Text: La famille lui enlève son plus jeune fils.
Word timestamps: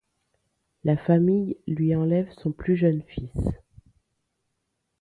La 0.83 0.97
famille 0.97 1.57
lui 1.67 1.93
enlève 1.95 2.31
son 2.31 2.51
plus 2.51 2.75
jeune 2.75 3.03
fils. 3.03 3.29